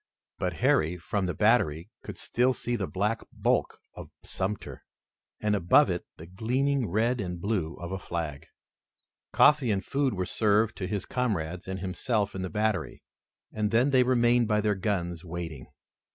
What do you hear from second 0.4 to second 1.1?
Harry,